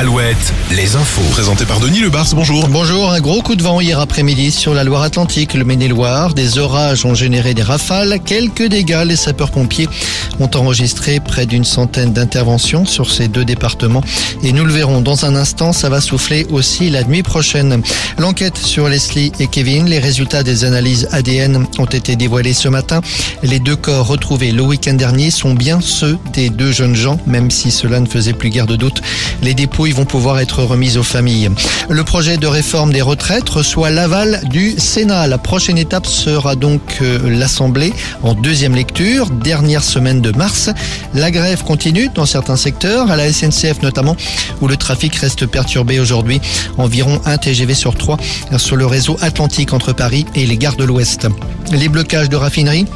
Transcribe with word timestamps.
7, 0.00 0.54
les 0.76 0.96
infos. 0.96 1.20
Présenté 1.32 1.66
par 1.66 1.78
Denis 1.78 2.00
Lebars, 2.00 2.28
bonjour. 2.32 2.66
Bonjour, 2.68 3.10
un 3.10 3.20
gros 3.20 3.42
coup 3.42 3.54
de 3.54 3.62
vent 3.62 3.82
hier 3.82 4.00
après-midi 4.00 4.50
sur 4.50 4.72
la 4.72 4.82
Loire-Atlantique, 4.82 5.52
le 5.52 5.62
Maine-et-Loire. 5.62 6.32
Des 6.32 6.56
orages 6.56 7.04
ont 7.04 7.14
généré 7.14 7.52
des 7.52 7.62
rafales, 7.62 8.18
quelques 8.24 8.66
dégâts. 8.66 9.02
Les 9.04 9.16
sapeurs-pompiers 9.16 9.90
ont 10.38 10.48
enregistré 10.54 11.20
près 11.20 11.44
d'une 11.44 11.64
centaine 11.64 12.14
d'interventions 12.14 12.86
sur 12.86 13.10
ces 13.10 13.28
deux 13.28 13.44
départements. 13.44 14.02
Et 14.42 14.54
nous 14.54 14.64
le 14.64 14.72
verrons 14.72 15.02
dans 15.02 15.26
un 15.26 15.36
instant, 15.36 15.74
ça 15.74 15.90
va 15.90 16.00
souffler 16.00 16.46
aussi 16.48 16.88
la 16.88 17.04
nuit 17.04 17.22
prochaine. 17.22 17.82
L'enquête 18.16 18.56
sur 18.56 18.88
Leslie 18.88 19.32
et 19.38 19.48
Kevin, 19.48 19.84
les 19.84 19.98
résultats 19.98 20.42
des 20.42 20.64
analyses 20.64 21.08
ADN 21.12 21.66
ont 21.78 21.84
été 21.84 22.16
dévoilés 22.16 22.54
ce 22.54 22.68
matin. 22.68 23.02
Les 23.42 23.58
deux 23.58 23.76
corps 23.76 24.06
retrouvés 24.06 24.52
le 24.52 24.62
week-end 24.62 24.94
dernier 24.94 25.30
sont 25.30 25.52
bien 25.52 25.80
ceux 25.82 26.16
des 26.32 26.48
deux 26.48 26.72
jeunes 26.72 26.96
gens, 26.96 27.18
même 27.26 27.50
si 27.50 27.70
cela 27.70 28.00
ne 28.00 28.06
faisait 28.06 28.32
plus 28.32 28.48
guère 28.48 28.66
de 28.66 28.76
doute. 28.76 29.02
Les 29.42 29.52
vont 29.94 30.04
pouvoir 30.04 30.40
être 30.40 30.62
remises 30.62 30.96
aux 30.96 31.02
familles. 31.02 31.50
Le 31.88 32.04
projet 32.04 32.36
de 32.36 32.46
réforme 32.46 32.92
des 32.92 33.02
retraites 33.02 33.48
reçoit 33.48 33.90
l'aval 33.90 34.40
du 34.50 34.78
Sénat. 34.78 35.26
La 35.26 35.38
prochaine 35.38 35.78
étape 35.78 36.06
sera 36.06 36.54
donc 36.56 36.80
euh, 37.02 37.18
l'Assemblée 37.30 37.92
en 38.22 38.34
deuxième 38.34 38.74
lecture, 38.74 39.30
dernière 39.30 39.82
semaine 39.82 40.20
de 40.20 40.30
mars. 40.30 40.70
La 41.14 41.30
grève 41.30 41.64
continue 41.64 42.08
dans 42.14 42.26
certains 42.26 42.56
secteurs, 42.56 43.10
à 43.10 43.16
la 43.16 43.32
SNCF 43.32 43.82
notamment, 43.82 44.16
où 44.60 44.68
le 44.68 44.76
trafic 44.76 45.14
reste 45.16 45.46
perturbé 45.46 46.00
aujourd'hui. 46.00 46.40
Environ 46.78 47.20
un 47.24 47.38
TGV 47.38 47.74
sur 47.74 47.94
trois 47.94 48.16
sur 48.56 48.76
le 48.76 48.86
réseau 48.86 49.16
Atlantique 49.20 49.72
entre 49.72 49.92
Paris 49.92 50.26
et 50.34 50.46
les 50.46 50.56
gares 50.56 50.76
de 50.76 50.84
l'Ouest. 50.84 51.28
Les 51.72 51.88
blocages 51.88 52.28
de 52.28 52.36
raffineries 52.36 52.86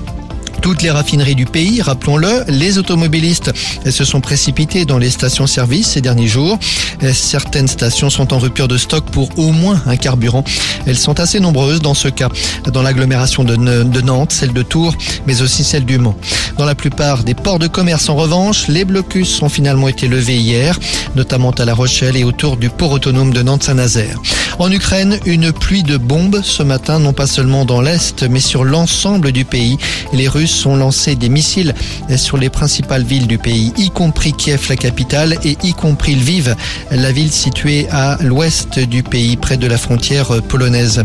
toutes 0.65 0.81
les 0.81 0.91
raffineries 0.91 1.35
du 1.35 1.45
pays, 1.45 1.83
rappelons-le, 1.83 2.45
les 2.49 2.79
automobilistes 2.79 3.53
se 3.85 4.03
sont 4.03 4.23
précipités 4.23 4.87
dans 4.87 4.97
les 4.97 5.11
stations-service 5.11 5.89
ces 5.89 6.01
derniers 6.01 6.27
jours. 6.27 6.59
Certaines 7.13 7.69
stations 7.69 8.09
sont 8.09 8.33
en 8.33 8.39
rupture 8.39 8.67
de 8.67 8.79
stock 8.79 9.05
pour 9.05 9.29
au 9.39 9.53
moins 9.53 9.83
un 9.85 9.97
carburant. 9.97 10.43
Elles 10.87 10.97
sont 10.97 11.21
assez 11.21 11.39
nombreuses 11.39 11.83
dans 11.83 11.93
ce 11.93 12.09
cas, 12.09 12.31
dans 12.73 12.81
l'agglomération 12.81 13.45
de 13.45 13.57
Nantes, 14.01 14.33
celle 14.33 14.55
de 14.55 14.63
Tours, 14.63 14.97
mais 15.27 15.43
aussi 15.43 15.65
celle 15.65 15.85
du 15.85 15.99
Mans. 15.99 16.17
Dans 16.57 16.65
la 16.65 16.75
plupart 16.75 17.25
des 17.25 17.35
ports 17.35 17.59
de 17.59 17.67
commerce, 17.67 18.09
en 18.09 18.15
revanche, 18.15 18.67
les 18.69 18.87
blocus 18.87 19.43
ont 19.43 19.51
finalement 19.51 19.89
été 19.89 20.09
levés 20.09 20.39
hier, 20.39 20.81
notamment 21.15 21.51
à 21.51 21.67
La 21.67 21.75
Rochelle 21.75 22.17
et 22.17 22.25
autour 22.25 22.57
du 22.57 22.71
port 22.71 22.93
autonome 22.93 23.35
de 23.35 23.43
Nantes-Saint-Nazaire. 23.43 24.19
En 24.61 24.71
Ukraine, 24.71 25.19
une 25.27 25.53
pluie 25.53 25.83
de 25.83 25.97
bombes 25.97 26.41
ce 26.43 26.63
matin, 26.63 27.01
non 27.01 27.13
pas 27.13 27.27
seulement 27.27 27.65
dans 27.65 27.81
l'Est, 27.81 28.23
mais 28.23 28.41
sur 28.41 28.65
l'ensemble 28.65 29.33
du 29.33 29.45
pays. 29.45 29.77
Les 30.13 30.29
Russes 30.55 30.67
ont 30.67 31.15
des 31.15 31.29
missiles 31.29 31.75
sur 32.17 32.37
les 32.37 32.49
principales 32.49 33.03
villes 33.03 33.27
du 33.27 33.39
pays, 33.39 33.73
y 33.77 33.91
compris 33.91 34.33
Kiev, 34.33 34.67
la 34.69 34.77
capitale, 34.77 35.37
et 35.45 35.57
y 35.63 35.73
compris 35.73 36.15
Lviv, 36.15 36.55
la 36.91 37.11
ville 37.11 37.33
située 37.33 37.89
à 37.91 38.19
l'ouest 38.21 38.79
du 38.79 39.03
pays, 39.03 39.37
près 39.37 39.57
de 39.57 39.67
la 39.67 39.79
frontière 39.79 40.43
polonaise. 40.43 41.03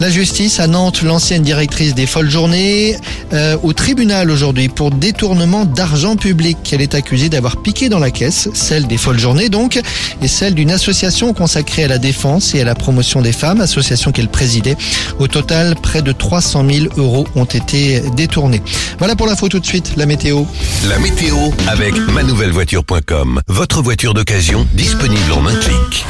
La 0.00 0.10
justice 0.10 0.60
à 0.60 0.66
Nantes, 0.66 1.02
l'ancienne 1.02 1.42
directrice 1.42 1.94
des 1.94 2.06
Folles 2.06 2.30
Journées, 2.30 2.96
euh, 3.32 3.56
au 3.62 3.72
tribunal 3.72 4.30
aujourd'hui 4.30 4.68
pour 4.68 4.90
détournement 4.90 5.64
d'argent 5.64 6.16
public. 6.16 6.58
Elle 6.72 6.82
est 6.82 6.94
accusée 6.94 7.28
d'avoir 7.28 7.62
piqué 7.62 7.88
dans 7.88 7.98
la 7.98 8.10
caisse, 8.10 8.48
celle 8.54 8.86
des 8.86 8.98
Folles 8.98 9.18
Journées 9.18 9.48
donc, 9.48 9.80
et 10.20 10.28
celle 10.28 10.54
d'une 10.54 10.70
association 10.70 11.32
consacrée 11.34 11.84
à 11.84 11.88
la 11.88 11.98
défense 11.98 12.54
et 12.54 12.60
à 12.60 12.64
la 12.64 12.74
promotion 12.74 13.20
des 13.20 13.32
femmes, 13.32 13.60
association 13.60 14.12
qu'elle 14.12 14.28
présidait. 14.28 14.76
Au 15.18 15.26
total, 15.26 15.74
près 15.76 16.02
de 16.02 16.12
300 16.12 16.64
000 16.68 16.86
euros 16.96 17.26
ont 17.34 17.44
été 17.44 18.02
détournés. 18.16 18.62
Voilà 18.98 19.16
pour 19.16 19.26
l'info 19.26 19.48
tout 19.48 19.60
de 19.60 19.66
suite, 19.66 19.94
la 19.96 20.06
météo. 20.06 20.44
La 20.88 20.98
météo 20.98 21.36
avec 21.68 21.94
manouvellevoiture.com. 21.96 23.40
Votre 23.48 23.82
voiture 23.82 24.14
d'occasion 24.14 24.66
disponible 24.74 25.32
en 25.32 25.46
un 25.46 25.54
clic. 25.56 26.04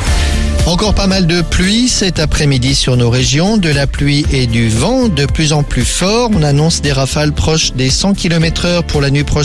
Encore 0.64 0.94
pas 0.94 1.08
mal 1.08 1.26
de 1.26 1.42
pluie 1.42 1.88
cet 1.88 2.20
après-midi 2.20 2.76
sur 2.76 2.96
nos 2.96 3.10
régions, 3.10 3.56
de 3.56 3.68
la 3.68 3.88
pluie 3.88 4.24
et 4.30 4.46
du 4.46 4.68
vent 4.68 5.08
de 5.08 5.26
plus 5.26 5.52
en 5.52 5.64
plus 5.64 5.84
fort. 5.84 6.30
On 6.32 6.44
annonce 6.44 6.80
des 6.80 6.92
rafales 6.92 7.32
proches 7.32 7.72
des 7.72 7.90
100 7.90 8.14
km 8.14 8.66
heure 8.66 8.84
pour 8.84 9.00
la 9.00 9.10
nuit 9.10 9.24
prochaine. 9.24 9.40